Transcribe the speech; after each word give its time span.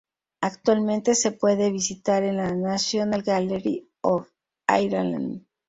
Actualmente 0.41 1.13
se 1.13 1.31
puede 1.31 1.71
visitar 1.71 2.23
en 2.23 2.37
la 2.37 2.55
National 2.55 3.21
Gallery 3.21 3.87
of 4.01 4.27
Ireland. 4.67 5.43